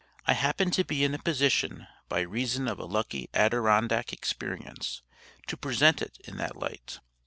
[0.25, 5.03] I happen to be in a position, by reason of a lucky Adirondack experience,
[5.45, 6.99] to present it in that light.